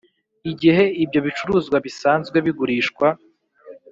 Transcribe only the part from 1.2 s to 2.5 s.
bicuruzwa bisanzwe